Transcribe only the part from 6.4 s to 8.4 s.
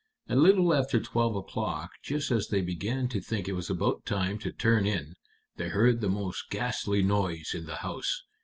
ghastly noise in the house.